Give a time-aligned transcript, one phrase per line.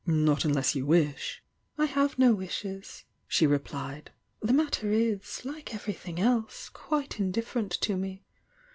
[0.07, 1.43] "Not unless you wish."
[1.77, 4.11] "I have no wishes," dio replied.
[4.39, 8.23] "The matter is, like everything else, quite indifferent to me.